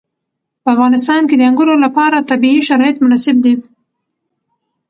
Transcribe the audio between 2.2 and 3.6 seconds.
طبیعي شرایط مناسب دي.